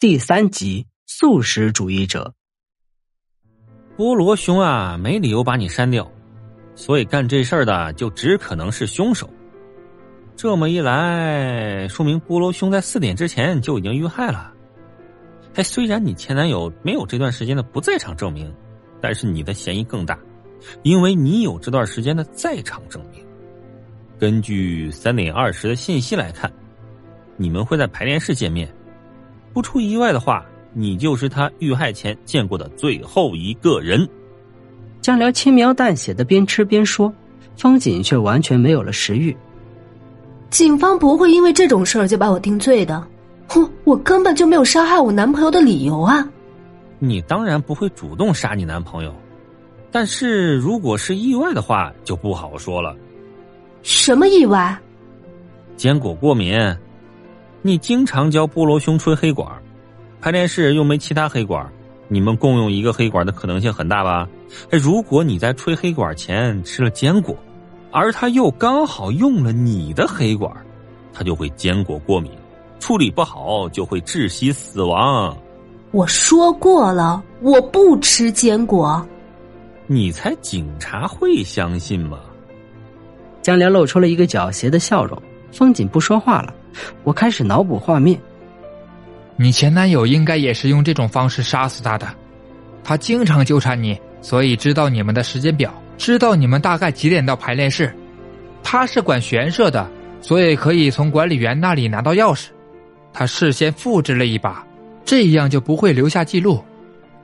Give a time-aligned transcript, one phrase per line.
[0.00, 2.32] 第三集，素食主义者。
[3.98, 6.10] 菠萝兄啊，没理由把你删掉，
[6.74, 9.28] 所以干这事儿的就只可能是凶手。
[10.36, 14.54] 这么一来，说明菠萝兄在四点之前就已经遇害了。
[15.56, 18.50] 哎，虽然你前男友没有这段时间的不在场证明，
[19.02, 20.18] 但是你的嫌疑更大，
[20.82, 23.22] 因为你有这段时间的在场证明。
[24.18, 26.50] 根据三点二十的信息来看，
[27.36, 28.66] 你们会在排练室见面。
[29.52, 34.08] 不出意外的话，你就是他遇害前见过的最后一个人。
[35.00, 37.12] 江辽轻描淡写的边吃边说，
[37.56, 39.36] 风景却完全没有了食欲。
[40.50, 43.06] 警方不会因为这种事儿就把我定罪的。
[43.48, 46.28] 哼，我根本就没有杀害我男朋友的理由啊！
[46.98, 49.14] 你当然不会主动杀你男朋友，
[49.90, 52.94] 但是如果是意外的话，就不好说了。
[53.82, 54.78] 什么意外？
[55.76, 56.54] 坚果过敏。
[57.62, 59.46] 你经常教菠萝兄吹黑管，
[60.20, 61.70] 拍电视又没其他黑管，
[62.08, 64.26] 你们共用一个黑管的可能性很大吧？
[64.70, 67.36] 如果你在吹黑管前吃了坚果，
[67.90, 70.50] 而他又刚好用了你的黑管，
[71.12, 72.32] 他就会坚果过敏，
[72.78, 75.36] 处理不好就会窒息死亡。
[75.90, 79.06] 我说过了，我不吃坚果。
[79.86, 82.20] 你猜警察会相信吗？
[83.42, 85.20] 江良露出了一个狡黠的笑容，
[85.52, 86.54] 风景不说话了。
[87.04, 88.18] 我开始脑补画面，
[89.36, 92.06] 你前男友应该也是用这种方式杀死他的。
[92.82, 97.94] 他经常纠缠你，所以知道你们的时间表，知道你们大概几点到排练室。
[98.62, 99.88] 他是管玄社的，
[100.20, 102.48] 所以可以从管理员那里拿到钥匙。
[103.12, 104.64] 他事先复制了一把，
[105.04, 106.62] 这样就不会留下记录。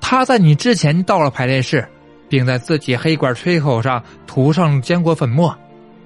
[0.00, 1.86] 他在你之前到了排练室，
[2.28, 5.56] 并在自己黑管吹口上涂上坚果粉末。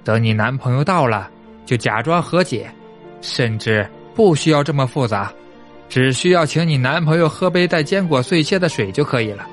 [0.05, 1.29] 等你男朋友到了，
[1.67, 2.71] 就假装和解。
[3.21, 5.33] 甚至不需要这么复杂，
[5.89, 9.47] 只需要请你男朋友喝杯带坚果碎屑的水就可以了。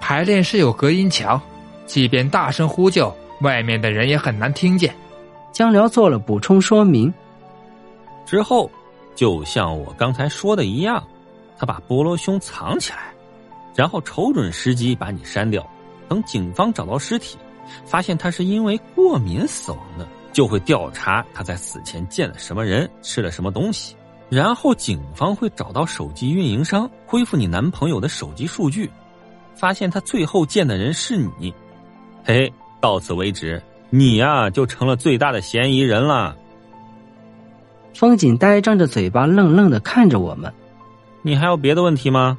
[0.00, 1.40] 排练室有隔音墙，
[1.86, 4.94] 即便大声呼救，外面的人也很难听见。
[5.52, 7.12] 江辽做了补充说明，
[8.24, 8.70] 之后
[9.14, 11.02] 就像我刚才说的一样，
[11.58, 13.12] 他把菠萝兄藏起来，
[13.74, 15.66] 然后瞅准时机把你删掉。
[16.08, 17.36] 等警方找到尸体，
[17.84, 20.08] 发现他是因为过敏死亡的。
[20.32, 23.96] 就会调查他在死前见了什么人，吃了什么东西，
[24.28, 28.90] 然后警方会找到手机运营商，恢复你男朋友的手机数据，
[29.54, 31.52] 发现他最后见的人是你。
[32.24, 36.36] 嘿，到此为止，你呀就成了最大的嫌疑人了。
[37.92, 40.52] 风景呆张着嘴巴，愣愣的看着我们。
[41.22, 42.38] 你还有别的问题吗？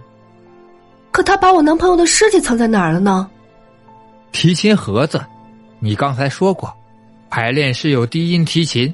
[1.12, 3.30] 可他把我男朋友的尸体藏在哪儿了呢？
[4.32, 5.22] 提琴盒子，
[5.80, 6.74] 你刚才说过。
[7.32, 8.94] 排练室有低音提琴，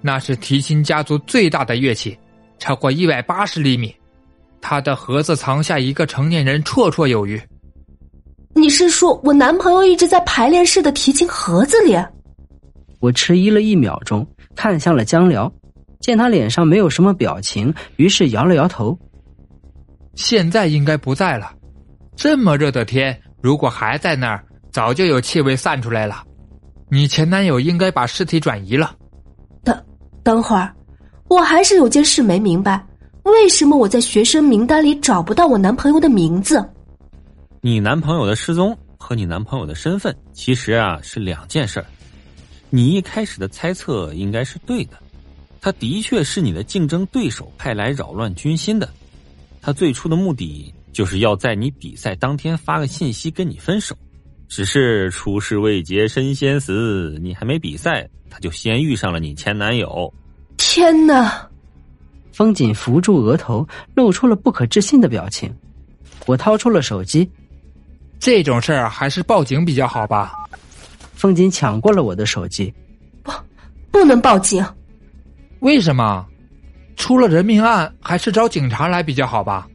[0.00, 2.16] 那是提琴家族最大的乐器，
[2.60, 3.92] 超过一百八十厘米。
[4.60, 7.42] 他的盒子藏下一个成年人绰绰有余。
[8.54, 11.96] 你是说我男朋友一直在排练室的提琴盒子里？
[13.00, 15.52] 我迟疑了一秒钟，看向了江辽，
[15.98, 18.96] 见他脸上没有什么表情，于是摇了摇头。
[20.14, 21.52] 现在应该不在了。
[22.14, 26.22] 这么热的天，如果还在那儿，早就有气味散出来了。
[26.94, 28.94] 你前男友应该把尸体转移了。
[29.64, 29.74] 等
[30.22, 30.70] 等会儿，
[31.26, 32.86] 我还是有件事没明白，
[33.22, 36.62] 为什么我在学生名单里找不到我男朋友的名字？
[37.62, 41.82] 你男朋友的失踪和你男朋友的身份其实啊是两件事。
[42.68, 44.98] 你一开始的猜测应该是对的，
[45.62, 48.86] 他的确是你的竞争对手派来扰乱军心的。
[49.62, 53.96] 他最初的目的就是要在你比赛当天发个信息跟你分手。
[54.54, 60.12] 只是出师未捷身先死，你还没比赛，他就先遇上了你前男友。
[60.58, 61.48] 天哪！
[62.34, 65.50] 风景扶住额头，露出了不可置信的表情。
[66.26, 67.26] 我掏出了手机，
[68.20, 70.34] 这种事儿还是报警比较好吧？
[71.14, 72.70] 风景抢过了我的手机，
[73.22, 73.32] 不，
[73.90, 74.62] 不能报警。
[75.60, 76.26] 为什么？
[76.96, 79.66] 出了人命案，还是找警察来比较好吧？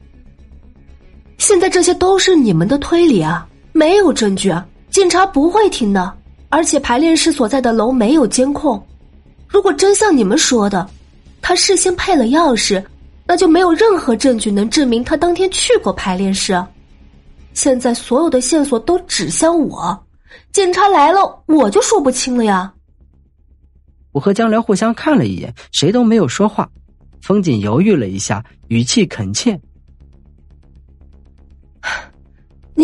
[1.40, 3.50] 现在这些都是你们的推理啊。
[3.78, 6.18] 没有证据啊，警察不会听的。
[6.50, 8.82] 而且排练室所在的楼没有监控。
[9.48, 10.90] 如果真像你们说的，
[11.42, 12.82] 他事先配了钥匙，
[13.26, 16.60] 那就没有任何证据能证明他当天去过排练室。
[17.54, 20.06] 现在所有的线索都指向我，
[20.54, 22.74] 警察来了我就说不清了呀。
[24.14, 26.70] 我和江辽互相看了一眼，谁都没有说话。
[27.22, 29.60] 风景犹豫了一下，语气恳切。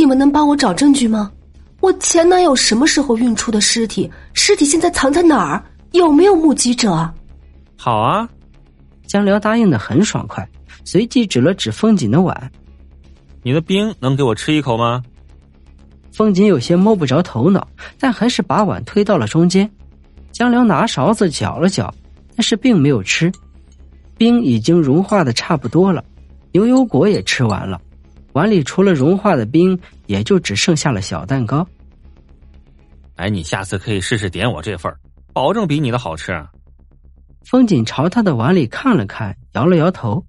[0.03, 1.31] 你们能帮我找证据吗？
[1.79, 4.11] 我前男友什么时候运出的尸体？
[4.33, 5.63] 尸体现在藏在哪儿？
[5.93, 7.09] 有没有目击者？
[7.77, 8.27] 好啊，
[9.07, 10.45] 江辽答应的很爽快，
[10.83, 12.51] 随即指了指风景的碗
[13.43, 15.01] ：“你的冰能给我吃一口吗？”
[16.11, 17.65] 风景有些摸不着头脑，
[17.97, 19.71] 但还是把碗推到了中间。
[20.33, 21.93] 江辽拿勺子搅了搅，
[22.35, 23.31] 但是并没有吃。
[24.17, 26.03] 冰已经融化的差不多了，
[26.51, 27.79] 牛油果也吃完了，
[28.33, 31.67] 碗里除了融化的冰，也就只剩下了小蛋糕。
[33.15, 34.91] 哎，你下次可以试试点我这份
[35.33, 36.31] 保证比你的好吃。
[37.45, 40.25] 风景朝他的碗里看了看，摇了摇头：“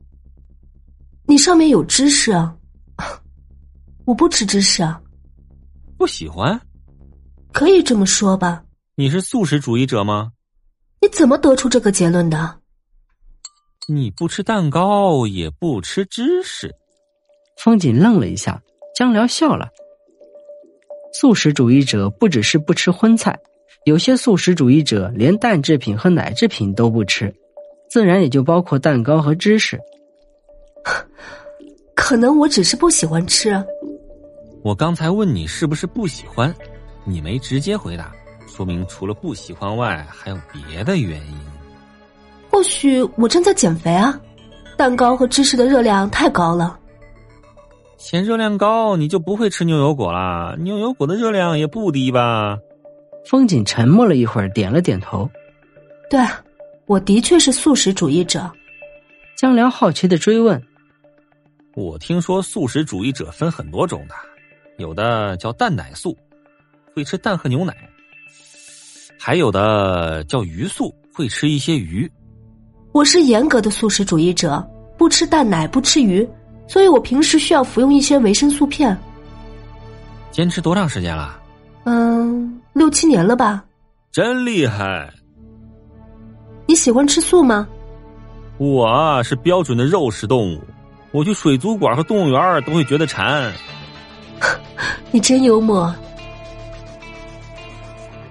[1.26, 2.54] 你上面有芝士啊，
[4.04, 5.00] 我不吃芝士啊。”
[5.96, 6.60] 不喜欢？
[7.52, 8.62] 可以这么说吧。
[8.96, 10.32] 你是素食主义者吗？
[11.00, 12.60] 你怎么得出这个结论的？
[13.86, 16.74] 你不吃蛋糕，也不吃芝士。
[17.56, 18.60] 风景愣了一下，
[18.94, 19.68] 江辽笑了。
[21.12, 23.38] 素食主义者不只是不吃荤菜，
[23.84, 27.32] 有些素食主义者连蛋制品和奶制品都不吃，
[27.88, 29.78] 自然也就包括蛋糕和芝士。
[31.94, 33.50] 可能我只是不喜欢吃。
[34.62, 36.54] 我刚才问你是不是不喜欢，
[37.04, 38.12] 你没直接回答，
[38.46, 41.34] 说明除了不喜欢外，还有别的原因。
[42.50, 44.20] 或许我正在减肥啊，
[44.76, 46.78] 蛋糕和芝士的热量太高了。
[47.96, 50.54] 嫌热量高，你就不会吃牛油果啦？
[50.58, 52.58] 牛油果的热量也不低吧？
[53.26, 55.28] 风景沉默了一会儿，点了点头。
[56.10, 56.20] 对，
[56.86, 58.50] 我的确是素食主义者。
[59.36, 60.62] 江辽好奇的追问
[61.74, 64.14] ：“我听说素食主义者分很多种的，
[64.76, 66.16] 有的叫蛋奶素，
[66.94, 67.72] 会吃蛋和牛奶；
[69.18, 72.10] 还有的叫鱼素，会吃一些鱼。”
[72.92, 74.62] 我是严格的素食主义者，
[74.96, 76.28] 不吃蛋奶，不吃鱼，
[76.66, 78.96] 所以我平时需要服用一些维生素片。
[80.30, 81.40] 坚持多长时间了？
[81.84, 83.62] 嗯，六七年了吧。
[84.10, 85.12] 真厉害！
[86.66, 87.68] 你喜欢吃素吗？
[88.58, 90.60] 我啊是标准的肉食动物，
[91.10, 93.52] 我去水族馆和动物园都会觉得馋。
[95.10, 95.94] 你真幽默。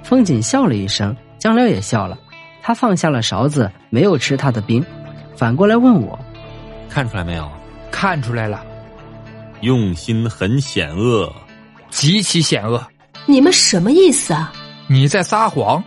[0.01, 2.17] 风景笑了一声，江辽也笑了。
[2.61, 4.83] 他放下了勺子，没有吃他的冰，
[5.35, 6.17] 反过来问我
[6.89, 7.49] ：“看出来没有？
[7.93, 8.65] 看出来了，
[9.61, 11.31] 用心很险恶，
[11.91, 12.83] 极其险恶。
[13.27, 14.51] 你们什么意思啊？
[14.87, 15.81] 你在撒谎。”